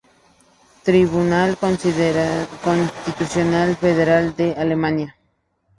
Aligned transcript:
Tribunal 0.83 1.57
Constitucional 1.57 3.75
federal 3.75 4.35
de 4.35 4.55
Alemania 4.57 5.15